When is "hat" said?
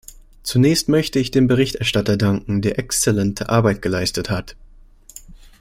4.31-4.55